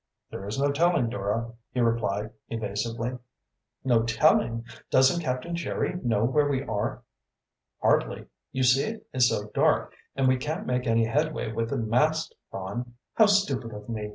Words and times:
"There 0.31 0.47
is 0.47 0.57
no 0.59 0.71
telling, 0.71 1.09
Dora," 1.11 1.53
he 1.69 1.79
replied 1.79 2.31
evasively. 2.49 3.19
"No 3.83 4.01
telling? 4.01 4.65
Doesn't 4.89 5.21
Captain 5.21 5.55
Jerry 5.55 5.93
know 6.03 6.25
where 6.25 6.47
we 6.49 6.63
are?" 6.63 7.03
"Hardly. 7.83 8.25
You 8.51 8.63
see 8.63 8.85
it 8.85 9.05
is 9.13 9.29
so 9.29 9.51
dark, 9.53 9.93
and 10.15 10.27
we 10.27 10.37
can't 10.37 10.65
make 10.65 10.87
any 10.87 11.05
headway 11.05 11.51
with 11.51 11.69
the 11.69 11.77
mast 11.77 12.33
gone." 12.51 12.95
"How 13.13 13.27
stupid 13.27 13.73
of 13.73 13.89
me! 13.89 14.09